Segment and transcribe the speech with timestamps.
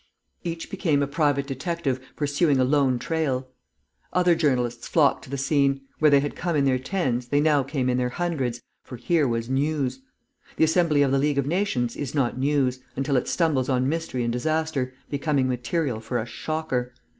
[0.43, 3.49] Each became a private detective, pursuing a lone trail.
[4.13, 7.61] Other journalists flocked to the scene; where they had come in their tens, they now
[7.61, 10.01] came in their hundreds, for here was News.
[10.57, 14.23] The Assembly of the League of Nations is not News, until it stumbles on mystery
[14.23, 16.95] and disaster, becoming material for a shocker.